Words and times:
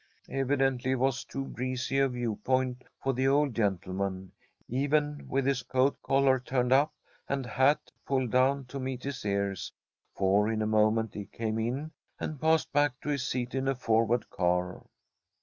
Evidently 0.31 0.93
it 0.93 0.95
was 0.95 1.23
too 1.23 1.45
breezy 1.45 1.99
a 1.99 2.07
view 2.09 2.35
point 2.37 2.83
for 3.03 3.13
the 3.13 3.27
old 3.27 3.53
gentleman, 3.53 4.31
even 4.67 5.23
with 5.29 5.45
his 5.45 5.61
coat 5.61 5.95
collar 6.01 6.39
turned 6.39 6.73
up 6.73 6.91
and 7.29 7.45
hat 7.45 7.91
pulled 8.07 8.31
down 8.31 8.65
to 8.65 8.79
meet 8.79 9.03
his 9.03 9.23
ears, 9.23 9.71
for 10.15 10.51
in 10.51 10.63
a 10.63 10.65
moment 10.65 11.13
he 11.13 11.25
came 11.27 11.59
in 11.59 11.91
and 12.19 12.41
passed 12.41 12.73
back 12.73 12.99
to 12.99 13.09
his 13.09 13.27
seat 13.27 13.53
in 13.53 13.67
a 13.67 13.75
forward 13.75 14.27
car. 14.31 14.83